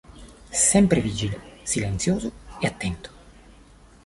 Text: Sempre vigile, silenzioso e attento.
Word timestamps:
Sempre 0.71 0.99
vigile, 0.99 1.39
silenzioso 1.63 2.31
e 2.59 2.65
attento. 2.65 3.11